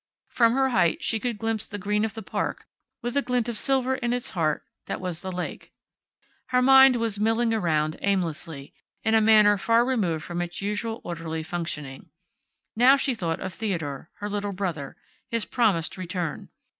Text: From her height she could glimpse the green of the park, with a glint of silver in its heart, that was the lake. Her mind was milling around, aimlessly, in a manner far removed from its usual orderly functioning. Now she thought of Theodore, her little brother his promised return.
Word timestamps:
From 0.29 0.53
her 0.53 0.69
height 0.69 1.03
she 1.03 1.19
could 1.19 1.37
glimpse 1.37 1.67
the 1.67 1.77
green 1.77 2.03
of 2.03 2.15
the 2.15 2.23
park, 2.23 2.65
with 3.03 3.15
a 3.15 3.21
glint 3.21 3.47
of 3.47 3.55
silver 3.55 3.93
in 3.93 4.13
its 4.13 4.31
heart, 4.31 4.63
that 4.87 4.99
was 4.99 5.21
the 5.21 5.31
lake. 5.31 5.71
Her 6.47 6.59
mind 6.59 6.95
was 6.95 7.19
milling 7.19 7.53
around, 7.53 7.99
aimlessly, 8.01 8.73
in 9.03 9.13
a 9.13 9.21
manner 9.21 9.59
far 9.59 9.85
removed 9.85 10.23
from 10.23 10.41
its 10.41 10.59
usual 10.59 11.01
orderly 11.03 11.43
functioning. 11.43 12.09
Now 12.75 12.95
she 12.97 13.13
thought 13.13 13.41
of 13.41 13.53
Theodore, 13.53 14.09
her 14.15 14.27
little 14.27 14.53
brother 14.53 14.97
his 15.27 15.45
promised 15.45 15.97
return. 15.97 16.49